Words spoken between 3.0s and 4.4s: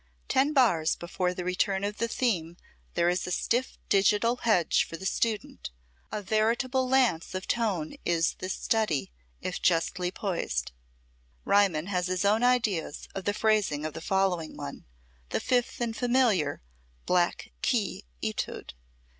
is a stiff digital